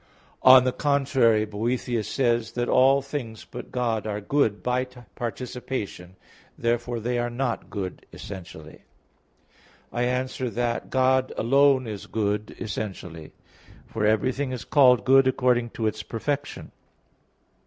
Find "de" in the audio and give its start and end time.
2.53-2.61